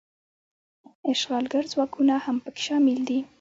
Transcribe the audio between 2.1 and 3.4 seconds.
هم پکې شامل دي.